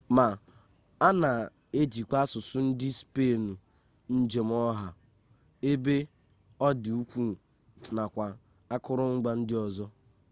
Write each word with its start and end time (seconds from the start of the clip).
ma 0.15 0.25
a 1.05 1.09
na-ejikwa 1.21 2.15
asụsụ 2.23 2.57
ndị 2.67 2.89
spenụ 2.99 3.51
njem 4.17 4.49
ọha 4.67 4.87
ebe 5.71 5.95
ọ 6.65 6.67
dị 6.81 6.89
ukwuu 7.01 7.33
nakwa 7.95 8.25
akụrụngwa 8.73 9.31
ndị 9.39 9.55
ọzọ 9.65 9.85